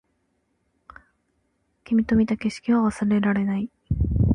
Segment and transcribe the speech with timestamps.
[1.83, 3.69] 君と見た景色は忘れられない